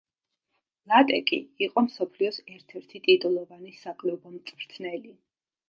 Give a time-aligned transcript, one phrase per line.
[0.93, 5.17] ლატეკი იყო მსოფლიოს ერთ-ერთი ტიტულოვანი საკლუბო მწვრთნელი.